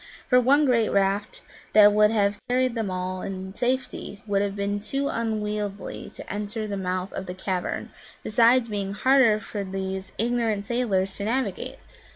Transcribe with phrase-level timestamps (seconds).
[0.27, 1.43] For one great raft
[1.73, 6.65] that would have carried them all in safety would have been too unwieldy to enter
[6.67, 7.91] the mouth of the cavern,
[8.23, 11.77] besides being harder for these ignorant sailors to navigate.